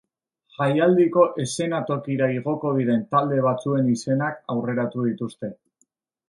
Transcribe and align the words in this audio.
Jaialdiko 0.53 1.25
eszenatokira 1.43 2.29
igoko 2.37 2.71
diren 2.79 3.05
talde 3.13 3.45
batzuen 3.49 3.93
izenak 3.97 4.41
aurreratu 4.55 5.07
dituzte. 5.11 5.53